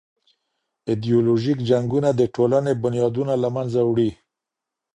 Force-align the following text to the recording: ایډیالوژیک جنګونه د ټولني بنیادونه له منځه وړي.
ایډیالوژیک 0.89 1.57
جنګونه 1.69 2.09
د 2.19 2.21
ټولني 2.35 2.73
بنیادونه 2.83 3.33
له 3.43 3.49
منځه 3.55 3.79
وړي. 3.89 4.11